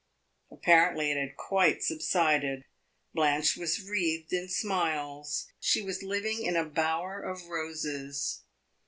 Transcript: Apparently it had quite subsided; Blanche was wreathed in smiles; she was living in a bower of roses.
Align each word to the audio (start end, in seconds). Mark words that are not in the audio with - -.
Apparently 0.49 1.11
it 1.11 1.17
had 1.17 1.37
quite 1.37 1.83
subsided; 1.83 2.65
Blanche 3.13 3.55
was 3.55 3.87
wreathed 3.87 4.33
in 4.33 4.49
smiles; 4.49 5.45
she 5.59 5.83
was 5.83 6.01
living 6.01 6.41
in 6.41 6.55
a 6.55 6.65
bower 6.65 7.21
of 7.21 7.45
roses. 7.45 8.41